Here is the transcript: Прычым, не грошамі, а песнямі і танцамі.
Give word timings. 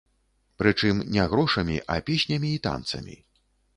Прычым, 0.61 1.03
не 1.17 1.27
грошамі, 1.33 1.77
а 1.97 1.99
песнямі 2.07 2.49
і 2.55 2.63
танцамі. 2.67 3.15